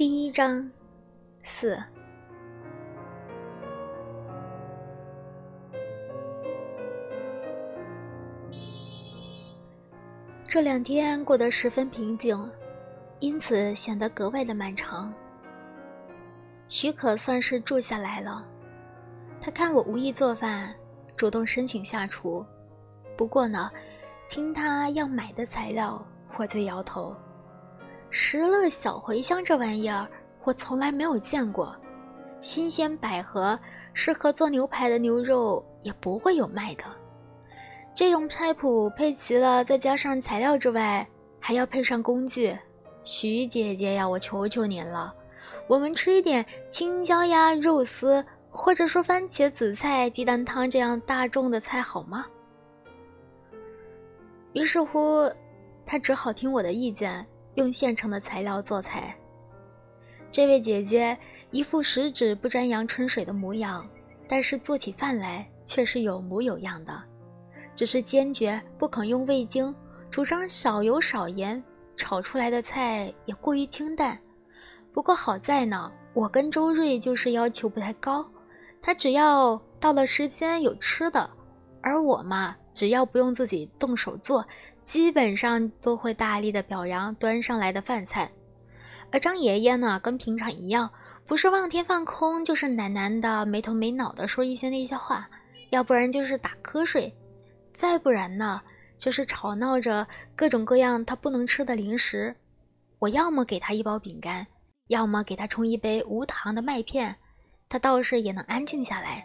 [0.00, 0.66] 第一章
[1.44, 1.78] 四。
[10.48, 12.50] 这两天过得十分平静，
[13.18, 15.12] 因此显得格外的漫长。
[16.68, 18.42] 许可算是住下来了，
[19.38, 20.74] 他看我无意做饭，
[21.14, 22.42] 主动申请下厨。
[23.18, 23.70] 不过呢，
[24.30, 26.02] 听他要买的材料，
[26.38, 27.14] 我就摇头。
[28.10, 30.06] 石乐小茴香这玩意儿，
[30.42, 31.74] 我从来没有见过。
[32.40, 33.58] 新鲜百合
[33.92, 36.84] 适合做牛排的牛肉也不会有卖的。
[37.94, 41.06] 这种菜谱配齐了，再加上材料之外，
[41.38, 42.56] 还要配上工具。
[43.04, 45.14] 徐姐姐呀，我求求您了，
[45.68, 52.26] 我们吃一点青椒呀、肉丝，或者说番茄紫菜鸡蛋汤这样大众的菜好吗？
[54.52, 55.30] 于是乎，
[55.86, 57.26] 他只好听我的意见。
[57.54, 59.16] 用现成的材料做菜。
[60.30, 61.18] 这位姐姐
[61.50, 63.84] 一副十指不沾阳春水的模样，
[64.28, 67.02] 但是做起饭来却是有模有样的。
[67.74, 69.74] 只是坚决不肯用味精，
[70.10, 71.62] 主张少油少盐，
[71.96, 74.18] 炒出来的菜也过于清淡。
[74.92, 78.28] 不过好在呢，我跟周瑞就是要求不太高，
[78.82, 81.28] 他只要到了时间有吃的，
[81.80, 84.46] 而我嘛，只要不用自己动手做。
[84.82, 88.30] 基本上都会大力的表扬端上来的饭菜，
[89.12, 90.90] 而张爷爷呢，跟平常一样，
[91.26, 95.28] 不是望天放空，就是喃喃的没头没脑的说一些那些话，
[95.70, 97.14] 要不然就是打瞌睡，
[97.72, 98.60] 再不然呢，
[98.98, 102.34] 就是吵闹着各种各样他不能吃的零食。
[102.98, 104.46] 我要么给他一包饼干，
[104.88, 107.14] 要么给他冲一杯无糖的麦片，
[107.68, 109.24] 他倒是也能安静下来。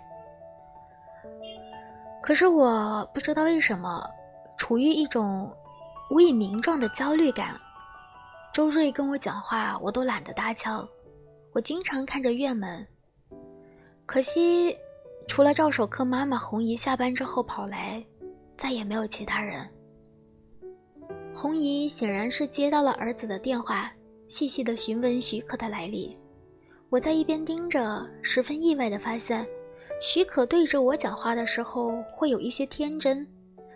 [2.21, 4.09] 可是我不知道为什么。
[4.57, 5.51] 处于一种
[6.09, 7.59] 无以名状的焦虑感。
[8.53, 10.87] 周瑞跟我讲话，我都懒得搭腔。
[11.51, 12.85] 我经常看着院门，
[14.05, 14.75] 可惜
[15.27, 18.05] 除了赵守克妈妈红姨下班之后跑来，
[18.57, 19.67] 再也没有其他人。
[21.33, 23.91] 红姨显然是接到了儿子的电话，
[24.27, 26.17] 细细的询问许可的来历。
[26.89, 29.45] 我在一边盯着，十分意外的发现，
[30.01, 33.27] 许可对着我讲话的时候会有一些天真。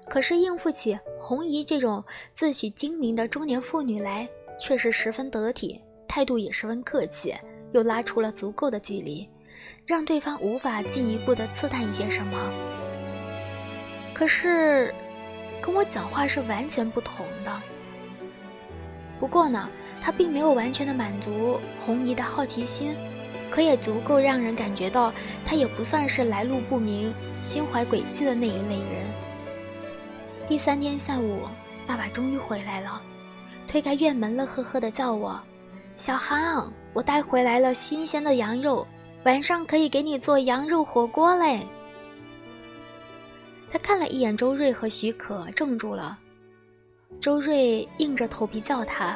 [0.10, 2.04] 可是应付起红姨这种
[2.34, 4.28] 自诩精明的中年妇女来，
[4.60, 7.36] 却是十分得体，态度也十分客气，
[7.74, 9.30] 又拉出了足够的距离，
[9.86, 12.52] 让对方无法进一步的刺探一些什么。
[14.12, 14.92] 可是，
[15.62, 17.62] 跟我讲话是完全不同的。
[19.20, 19.70] 不过呢，
[20.02, 22.96] 他并没有完全的满足红姨的好奇心，
[23.52, 25.14] 可也足够让人感觉到
[25.46, 29.09] 他也不算是来路不明、心怀诡计的那一类人。
[30.50, 31.48] 第三天下午，
[31.86, 33.00] 爸爸终于回来了，
[33.68, 35.40] 推开院门，乐呵呵的叫我
[35.96, 38.88] ：“小航，我带回来了新鲜的羊肉，
[39.26, 41.68] 晚上可以给你做羊肉火锅嘞。”
[43.70, 46.18] 他看了一眼周瑞和许可，怔住了。
[47.22, 49.16] 周瑞硬着头皮叫他：“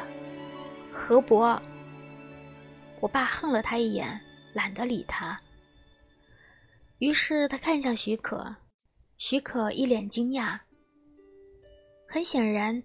[0.94, 1.60] 何伯。”
[3.02, 4.20] 我爸横了他一眼，
[4.52, 5.40] 懒得理他。
[6.98, 8.54] 于是他看向许可，
[9.18, 10.60] 许可一脸惊讶。
[12.14, 12.80] 很显然，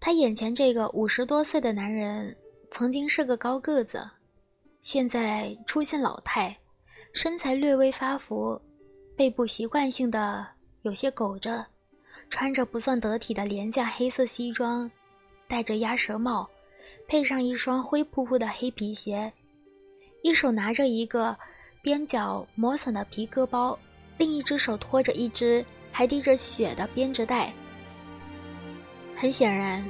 [0.00, 2.34] 他眼前这个五十多岁的男人
[2.70, 4.08] 曾经是个高个子，
[4.80, 6.56] 现在出现老态，
[7.12, 8.58] 身材略微发福，
[9.14, 10.46] 背部习惯性的
[10.80, 11.66] 有些苟着，
[12.30, 14.90] 穿着不算得体的廉价黑色西装，
[15.46, 16.48] 戴着鸭舌帽，
[17.06, 19.30] 配上一双灰扑扑的黑皮鞋，
[20.22, 21.36] 一手拿着一个
[21.82, 23.78] 边角磨损的皮革包，
[24.16, 25.62] 另一只手托着一只
[25.92, 27.52] 还滴着血的编织袋。
[29.20, 29.84] 很显然，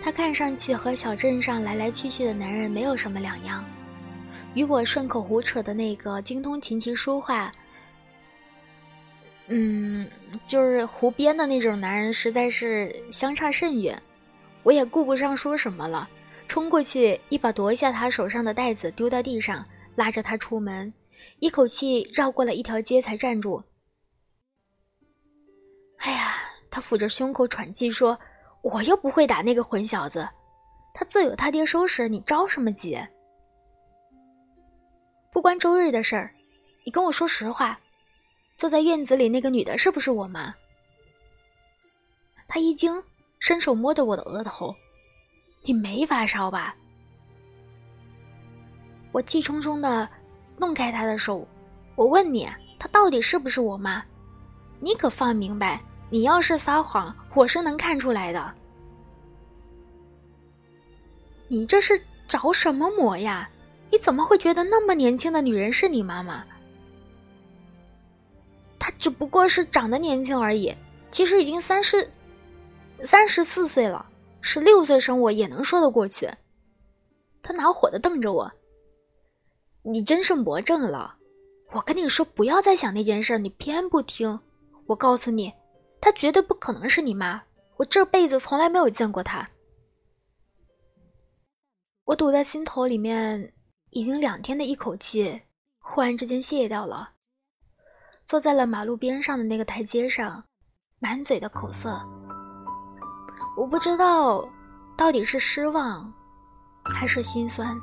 [0.00, 3.64] 他看上去和小镇上来来去去的男人没有什么两样，
[4.54, 7.50] 与我顺口胡扯的那个精通琴棋书画，
[9.48, 10.08] 嗯，
[10.44, 14.00] 就是胡编的那种男人，实在是相差甚远。
[14.62, 16.08] 我也顾不上说什么了，
[16.46, 19.66] 冲过去一把夺下他手上的袋子，丢到地上，
[19.96, 20.94] 拉着他出门，
[21.40, 23.64] 一口气绕过了一条街才站住。
[25.96, 26.36] 哎呀，
[26.70, 28.16] 他抚着胸口喘气说。
[28.62, 30.28] 我又不会打那个混小子，
[30.92, 32.98] 他自有他爹收拾，你着什么急？
[35.32, 36.34] 不关周瑞的事儿，
[36.84, 37.78] 你跟我说实话，
[38.56, 40.54] 坐在院子里那个女的是不是我妈？
[42.46, 43.02] 他一惊，
[43.38, 44.74] 伸手摸着我的额头，
[45.62, 46.74] 你没发烧吧？
[49.12, 50.08] 我气冲冲的
[50.56, 51.46] 弄开他的手，
[51.94, 52.48] 我问你，
[52.78, 54.04] 她到底是不是我妈？
[54.80, 55.80] 你可放明白！
[56.10, 58.54] 你要是撒谎，我是能看出来的。
[61.46, 63.48] 你这是着什么魔呀？
[63.90, 66.44] 你怎么会觉得那么年轻的女人是你妈妈？
[68.78, 70.74] 她只不过是长得年轻而已，
[71.10, 72.10] 其实已经三十、
[73.04, 74.04] 三十四岁了，
[74.40, 76.28] 十六岁生我也能说得过去。
[77.42, 78.52] 他恼火的瞪着我
[79.82, 81.16] ：“你真是魔怔了！
[81.72, 84.40] 我跟你说，不要再想那件事，你偏不听。
[84.86, 85.52] 我告诉你，
[86.00, 87.42] 她绝对不可能是你妈，
[87.76, 89.50] 我这辈子从来没有见过她。”
[92.06, 93.52] 我堵在心头里面
[93.90, 95.42] 已经两天的一口气，
[95.78, 97.12] 忽然之间泄掉了。
[98.24, 100.44] 坐在了马路边上的那个台阶上，
[100.98, 102.00] 满嘴的口涩。
[103.56, 104.48] 我不知道
[104.96, 106.12] 到底是失望，
[106.84, 107.76] 还是心酸。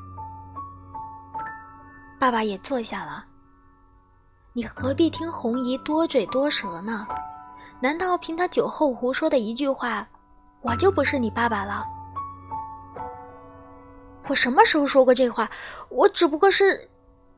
[2.19, 3.25] 爸爸也坐下了。
[4.53, 7.07] 你何必听红姨多嘴多舌呢？
[7.79, 10.07] 难道凭他酒后胡说的一句话，
[10.61, 11.85] 我就不是你爸爸了？
[14.27, 15.49] 我什么时候说过这话？
[15.89, 16.89] 我只不过是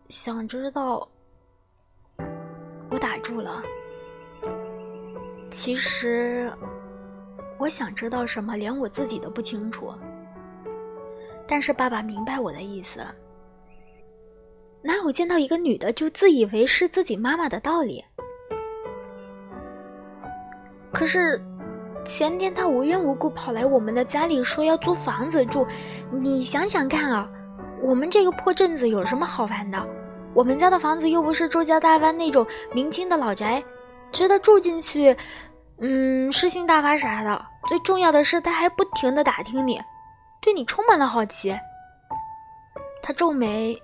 [0.07, 1.07] 想知道。
[2.89, 3.61] 我打住了。
[5.51, 6.51] 其实，
[7.57, 9.93] 我想知道什么，连我自己都不清楚。
[11.47, 12.99] 但是爸爸明白我的意思。
[14.81, 18.05] 哪有见到一个女的就自以为是自己妈妈的道理？
[20.99, 21.41] 可是。
[22.05, 25.67] 前天他无缘无故跑来我们的家里说要租房子住，
[26.11, 27.29] 你想想看啊，
[27.83, 29.85] 我们这个破镇子有什么好玩的？
[30.33, 33.61] 我们家的房子又不是周家大湾那种明清的老宅，
[34.11, 35.15] 值得住进去，
[35.79, 37.45] 嗯，诗兴大发啥的。
[37.67, 39.79] 最重要的是，他还不停的打听你，
[40.41, 41.55] 对你充满了好奇。
[43.03, 43.79] 他皱眉，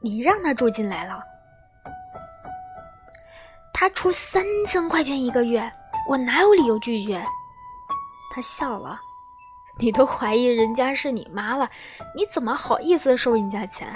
[0.00, 1.20] 你让他住进来了，
[3.74, 5.70] 他出三千块钱一个月，
[6.08, 7.24] 我哪有理由拒绝？
[8.32, 9.00] 他笑了，
[9.78, 11.68] 你都怀疑人家是你妈了，
[12.16, 13.92] 你怎么好意思收人家钱？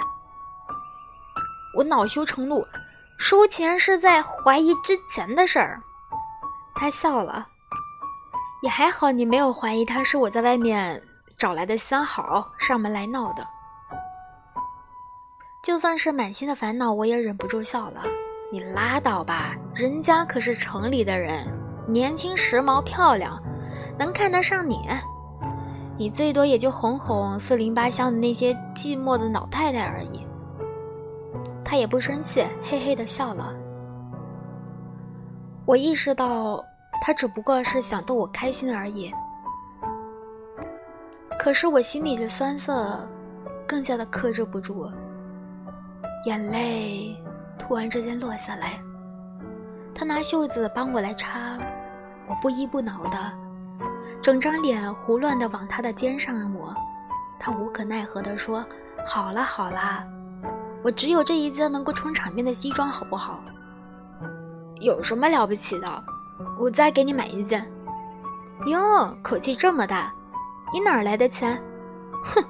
[1.77, 2.65] 我恼羞成怒，
[3.17, 5.81] 收钱是在怀疑之前的事儿。
[6.73, 7.47] 他笑了，
[8.61, 11.01] 也还好你没有怀疑他是我在外面
[11.37, 13.45] 找来的相好上门来闹的。
[15.61, 18.03] 就算是满心的烦恼，我也忍不住笑了。
[18.51, 21.47] 你拉倒吧，人家可是城里的人，
[21.87, 23.41] 年轻时髦漂亮。
[23.97, 24.89] 能看得上你，
[25.97, 30.27] 你最多也就哄哄四邻八乡的那些寂寞的老太太而已。
[31.63, 33.55] 他也不生气，嘿嘿的笑了。
[35.65, 36.61] 我意识到
[37.01, 39.13] 他只不过是想逗我开心而已，
[41.39, 43.09] 可是我心里的酸涩
[43.65, 44.91] 更加的克制不住，
[46.25, 47.15] 眼泪
[47.57, 48.77] 突然之间落下来。
[49.93, 51.57] 他拿袖子帮我来擦，
[52.41, 53.17] 不依不挠的。
[54.21, 56.73] 整张脸胡乱地往他的肩上抹，
[57.39, 58.65] 他无可奈何地说
[59.07, 60.03] ：“好了好了，
[60.83, 63.39] 我只有这一件能够撑场面的西装，好不好？
[64.81, 66.03] 有什么了不起的？
[66.59, 67.65] 我再给你买一件。”
[68.67, 70.13] 哟，口气这么大，
[70.73, 71.61] 你哪儿来的钱？
[72.23, 72.43] 哼，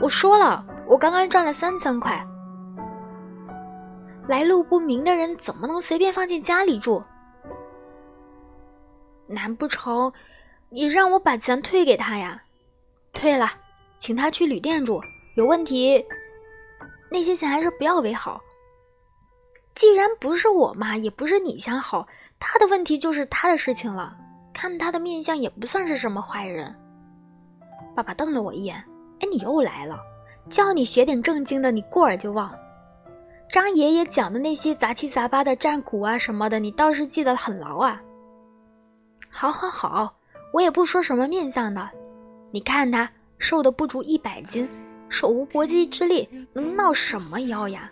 [0.00, 2.26] 我说了，我刚刚赚了三千块。
[4.26, 7.02] 来路不明的人怎么能随便放进家里住？
[9.32, 10.12] 难不成？
[10.68, 12.42] 你让我把钱退给他呀？
[13.12, 13.50] 退了，
[13.98, 15.00] 请他去旅店住。
[15.34, 16.04] 有问题，
[17.10, 18.40] 那些钱还是不要为好。
[19.74, 22.06] 既然不是我妈，也不是你相好，
[22.38, 24.16] 他的问题就是他的事情了。
[24.52, 26.74] 看他的面相，也不算是什么坏人。
[27.94, 28.76] 爸爸瞪了我一眼
[29.20, 29.98] ：“哎，你又来了，
[30.48, 32.54] 叫你学点正经的，你过耳就忘。
[33.48, 38.00] 张爷爷讲的那些杂七杂八的战鼓啊什么的，你倒是记得很牢啊。”
[39.42, 40.14] 好，好，好。
[40.52, 41.90] 我也不说什么面相的，
[42.52, 44.68] 你看他瘦的不足一百斤，
[45.08, 47.90] 手无搏击之力，能闹什么妖呀？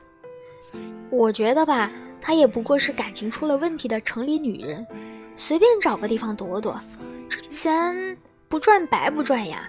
[1.11, 1.91] 我觉得吧，
[2.21, 4.87] 她也不过是感情出了问题的城里女人，
[5.35, 6.81] 随便找个地方躲躲，
[7.29, 8.17] 这钱
[8.49, 9.69] 不赚白不赚呀。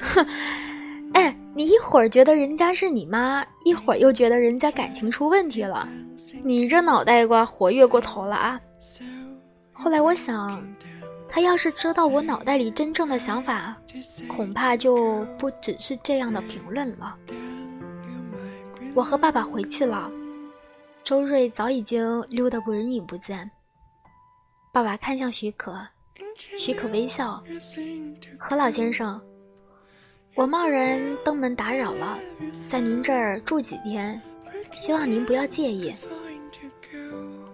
[0.00, 0.26] 哼，
[1.16, 5.88] 哎，你一会儿觉得人家是你妈，一会儿又觉得人家感情出问题了，
[6.44, 8.60] 你这脑袋瓜活跃过头了啊！
[9.78, 10.62] 后来我想。
[11.30, 13.76] 他要是知道我脑袋里真正的想法，
[14.26, 17.14] 恐怕就不只是这样的评论了。
[18.94, 20.10] 我和爸爸回去了，
[21.04, 23.48] 周瑞早已经溜得不人影不见。
[24.72, 25.78] 爸爸看向许可，
[26.56, 27.42] 许可微笑
[28.40, 29.20] ：“何老先生，
[30.34, 32.18] 我贸然登门打扰了，
[32.70, 34.18] 在您这儿住几天，
[34.72, 35.94] 希望您不要介意。”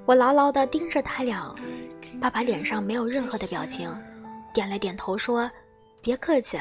[0.06, 1.52] 我牢牢地盯着他俩。
[2.20, 3.94] 爸爸脸上没有任何的表情，
[4.52, 5.50] 点了点头说
[6.00, 6.58] ：“别客气。”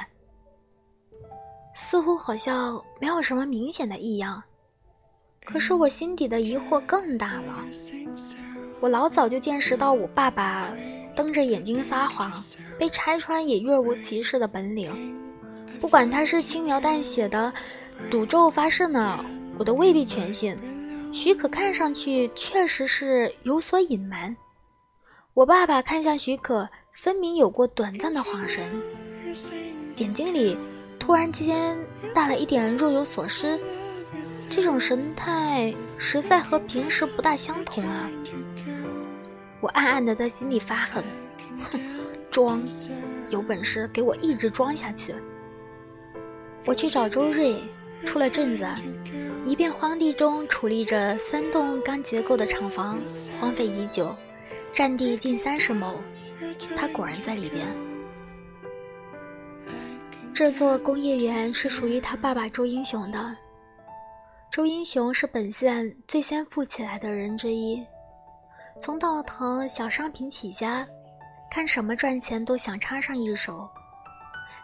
[1.74, 4.41] 似乎好像没有什么明显的异样。
[5.45, 7.65] 可是我心底的疑惑更大了。
[8.79, 10.72] 我老早就见识到我爸爸
[11.15, 12.31] 瞪着眼睛撒谎、
[12.77, 14.91] 被拆穿也若无其事的本领。
[15.81, 17.53] 不管他是轻描淡写的
[18.10, 19.24] 赌咒发誓呢，
[19.57, 20.57] 我都未必全信。
[21.12, 24.36] 许可看上去确实是有所隐瞒。
[25.33, 28.63] 我爸爸看向许可，分明有过短暂的恍神，
[29.95, 30.55] 眼睛里
[30.99, 31.75] 突然之间
[32.13, 33.59] 带了一点若有所思。
[34.47, 38.07] 这种神态实在和平时不大相同啊！
[39.59, 41.03] 我暗暗的在心里发狠，
[41.71, 41.81] 哼，
[42.29, 42.61] 装，
[43.31, 45.15] 有本事给我一直装下去！
[46.63, 47.55] 我去找周瑞，
[48.05, 48.67] 出了镇子，
[49.47, 53.01] 一片荒地中矗立着三栋钢结构的厂房，
[53.41, 54.15] 荒废已久，
[54.74, 56.01] 占地近三十亩。
[56.75, 57.68] 他果然在里边。
[60.34, 63.38] 这座工业园是属于他爸爸周英雄的。
[64.51, 67.86] 周英雄是本县最先富起来的人之一，
[68.80, 70.88] 从稻藤小商品起家，
[71.51, 73.70] 看什么赚钱都想插上一手。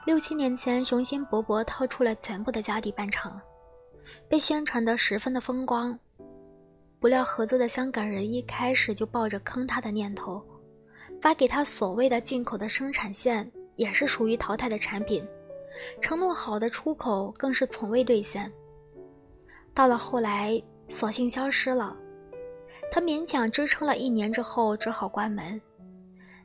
[0.05, 3.39] 六七年前，雄心勃勃掏出了全部的家底办厂，
[4.27, 5.97] 被宣传得十分的风光。
[6.99, 10.43] 不料合资的香港人一开始就抱着坑他的念头，
[11.21, 15.25] 发给他所谓的进口的生产线也是属于淘汰的产品，
[16.01, 18.51] 承诺好的出口更是从未兑现。
[19.73, 21.95] 到了后来，索性消失了。
[22.91, 25.61] 他勉强支撑了一年之后，只好关门。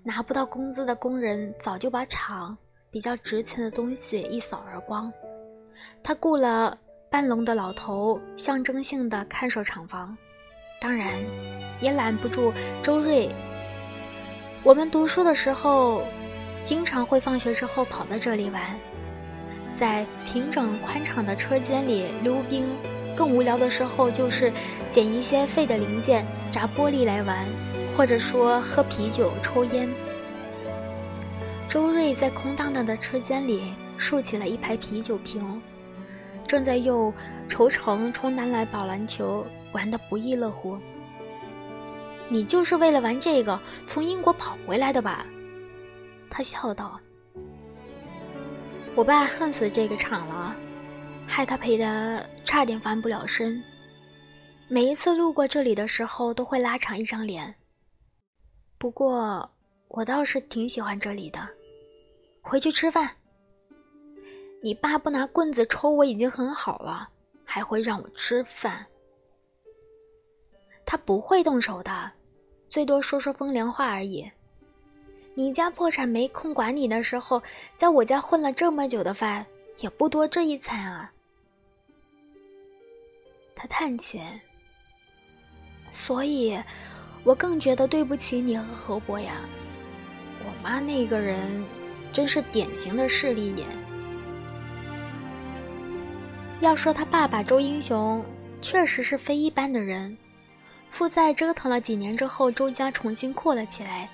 [0.04, 2.56] 拿不到工资的工人早就把厂
[2.90, 5.12] 比较值钱的东西一扫而光。
[6.02, 6.78] 他雇了
[7.10, 10.16] 半聋的老头，象征性的看守厂房。
[10.84, 11.08] 当然，
[11.80, 13.30] 也拦不住周瑞。
[14.62, 16.02] 我们读书的时候，
[16.62, 18.60] 经常会放学之后跑到这里玩，
[19.72, 22.66] 在平整宽敞的车间里溜冰。
[23.16, 24.52] 更无聊的时候，就是
[24.90, 27.46] 捡一些废的零件砸玻璃来玩，
[27.96, 29.88] 或者说喝啤酒、抽烟。
[31.66, 35.62] 周瑞在空荡荡的车间里竖起了一排啤酒瓶，
[36.54, 37.12] 正在用
[37.48, 40.78] 绸城冲南来保篮球，玩得不亦乐乎。
[42.28, 43.58] 你就是为了玩这个
[43.88, 45.26] 从英国跑回来的吧？
[46.30, 47.00] 他笑道。
[48.94, 50.54] 我爸恨死这个厂了。
[51.26, 53.60] 害他赔得差点翻不了身。
[54.68, 57.52] 每一次路过这里的时候，都会拉长一张脸。
[58.78, 59.50] 不过
[59.88, 61.48] 我倒是挺喜欢这里的。
[62.42, 63.10] 回去吃饭。
[64.64, 67.06] 你爸不拿棍子抽我已经很好了，
[67.44, 68.86] 还会让我吃饭。
[70.86, 72.10] 他不会动手的，
[72.66, 74.26] 最多说说风凉话而已。
[75.34, 77.42] 你家破产没空管你的时候，
[77.76, 79.44] 在我家混了这么久的饭，
[79.80, 81.12] 也不多这一餐啊。
[83.54, 84.18] 他叹气，
[85.90, 86.58] 所以，
[87.22, 89.42] 我更觉得对不起你和何伯呀。
[90.40, 91.62] 我妈那个人，
[92.14, 93.68] 真是典型的势利眼。
[96.64, 98.24] 要说他爸爸周英雄，
[98.62, 100.16] 确实是非一般的人。
[100.88, 104.08] 负债折腾了几年之后，周家重新阔了起来。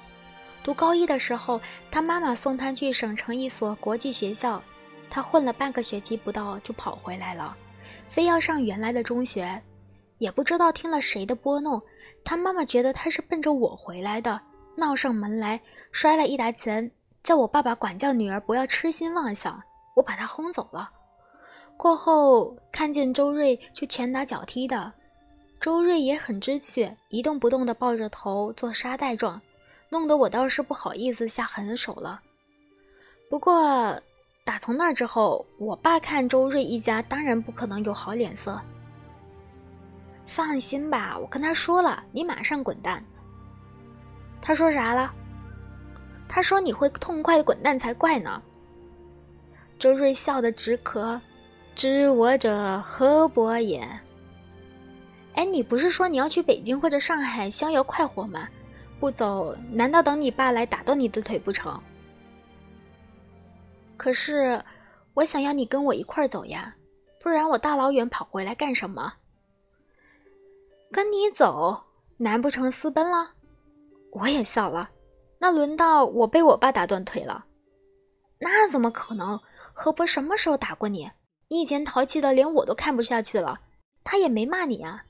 [0.65, 1.61] 读高一的时候，
[1.93, 4.61] 他妈妈送他去省城一所国际学校，
[5.09, 7.57] 他混了半个学期不到就跑回来了。
[8.09, 9.63] 非要上原来的中学，
[10.19, 11.81] 也不知道听了谁的拨弄，
[12.25, 14.41] 他妈妈觉得他是奔着我回来的，
[14.75, 15.61] 闹上门来，
[15.93, 16.91] 摔了一沓钱，
[17.23, 19.63] 叫我爸爸管教女儿不要痴心妄想，
[19.95, 20.91] 我把他轰走了。
[21.81, 24.93] 过后看见周瑞就拳打脚踢的，
[25.59, 29.41] 周瑞也很知趣，一动不动的抱着头做沙袋状，
[29.89, 32.21] 弄得我倒是不好意思下狠手了。
[33.31, 33.99] 不过。
[34.43, 38.61] 打从那之后，我爸看周瑞一家当然不可能有好脸色。
[40.27, 43.05] 放心吧，我跟他说了，你马上滚蛋。
[44.41, 45.13] 他说啥了？
[46.29, 48.43] 他说你会痛快的滚蛋才怪呢。
[49.79, 51.21] 周瑞笑得直咳，
[51.81, 53.81] 知我者何伯也？
[55.33, 58.47] 哎，你不是说你要去北京或者上海逍遥快活吗？
[59.01, 61.81] 不走，难道等你爸来打断你的腿不成？
[63.97, 64.63] 可是，
[65.15, 66.77] 我想要你跟我一块儿走呀，
[67.19, 69.15] 不然我大老远跑回来干什么？
[70.93, 71.83] 跟你走，
[72.19, 73.31] 难不成私奔了？
[74.11, 74.91] 我也笑了，
[75.39, 77.47] 那轮到我被我爸打断腿了，
[78.39, 79.41] 那怎么可能？
[79.73, 81.11] 何伯什么时候打过你？
[81.51, 83.59] 你以前淘气的连我都看不下去了，
[84.05, 85.03] 他也没骂你啊。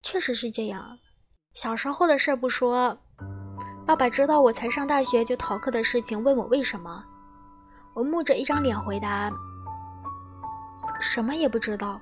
[0.00, 0.98] 确实是这样，
[1.52, 2.96] 小时候的事不说。
[3.84, 7.04] 爸爸知道我才上大学就逃课的事情，问我为什么，
[7.94, 9.28] 我木着一张脸回答
[11.00, 12.00] ：“什么也不知道，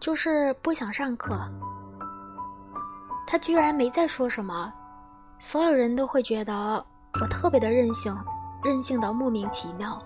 [0.00, 1.38] 就是不想上课。
[3.26, 4.72] 他居然没再说什么，
[5.38, 6.82] 所有人都会觉得
[7.20, 8.16] 我特别的任性，
[8.64, 10.02] 任性的莫名其妙。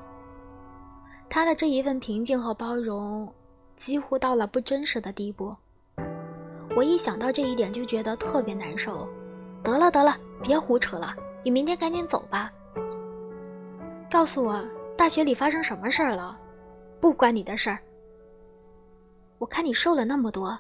[1.35, 3.27] 他的这一份平静和包容，
[3.75, 5.57] 几乎到了不真实的地步。
[6.77, 9.09] 我一想到这一点就觉得特别难受。
[9.63, 12.53] 得了得了，别胡扯了，你明天赶紧走吧。
[14.11, 14.63] 告诉我
[14.95, 16.39] 大学里发生什么事儿了，
[17.01, 17.79] 不关你的事儿。
[19.39, 20.59] 我看你瘦了那么多，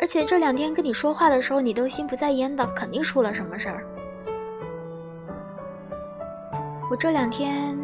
[0.00, 3.84] 而且这两天跟你说话的时候，你都心不在焉的，肯定出了什么事儿。
[6.88, 7.77] 我这两天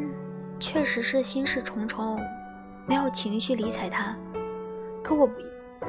[0.64, 2.18] 确实是心事重重，
[2.87, 4.16] 没有情绪理睬他，
[5.02, 5.28] 可我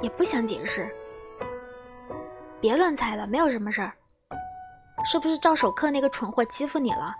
[0.01, 0.93] 也不想解释。
[2.59, 3.93] 别乱猜了，没有什么事儿。
[5.05, 7.15] 是不是赵守克那个蠢货欺负你了？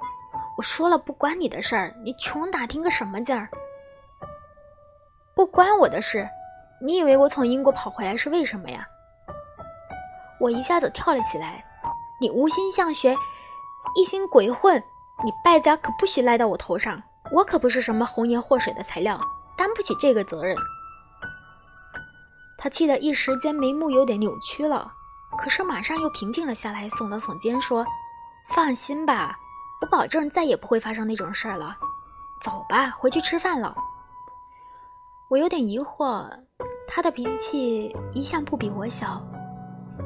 [0.58, 3.48] 我说了不关你的事儿，你穷打听个什么劲儿？
[5.34, 6.28] 不关我的事，
[6.82, 8.86] 你以为我从英国跑回来是为什么呀？
[10.42, 11.64] 我一下子跳了起来，
[12.20, 13.16] 你无心向学，
[13.96, 14.78] 一心鬼混，
[15.24, 19.20] 你败家可不许赖到我头上，我可不是什么红颜祸水的材料，
[19.58, 20.56] 担不起这个责任。
[22.58, 24.92] 他气得一时间眉目有点扭曲了，
[25.38, 27.86] 可是马上又平静了下来，耸了耸肩说
[28.50, 29.38] ：“放心吧。”
[29.82, 31.76] 我保证再也不会发生那种事儿了。
[32.42, 33.76] 走吧，回去吃饭了。
[35.28, 36.30] 我有点疑惑，
[36.88, 39.22] 他的脾气一向不比我小。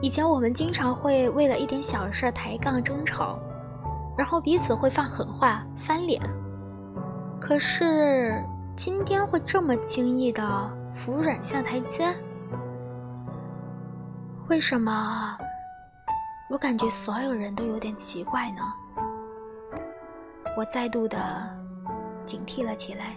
[0.02, 3.38] 以前我们经常会为了一点小事抬杠争吵，
[4.18, 6.20] 然后彼此会放狠话翻脸。
[7.50, 12.16] 可是今天会这么轻易的服软下台阶？
[14.50, 15.36] 为什么？
[16.52, 18.62] 我感觉所有人都有点奇怪呢。
[20.56, 21.18] 我再度的
[22.24, 23.16] 警惕了起来。